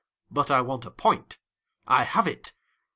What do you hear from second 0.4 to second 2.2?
I want a point. I